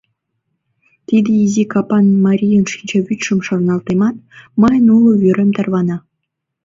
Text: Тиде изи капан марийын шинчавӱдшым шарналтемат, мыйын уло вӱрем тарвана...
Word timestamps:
Тиде 1.07 1.31
изи 1.43 1.63
капан 1.71 2.05
марийын 2.25 2.65
шинчавӱдшым 2.71 3.39
шарналтемат, 3.47 4.15
мыйын 4.61 4.85
уло 4.95 5.11
вӱрем 5.21 5.49
тарвана... 5.55 5.97